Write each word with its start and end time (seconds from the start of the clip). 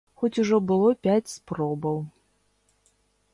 Хоць 0.19 0.37
ужо 0.43 0.57
было 0.71 0.87
пяць 1.07 1.33
спробаў. 1.33 2.01